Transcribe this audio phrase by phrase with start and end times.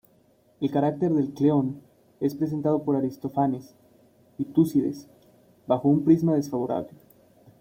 [0.59, 1.79] El carácter de Cleón
[2.21, 3.75] es presentado por Aristófanes
[4.39, 5.07] y Tucídides
[5.67, 6.89] bajo un prisma desfavorable.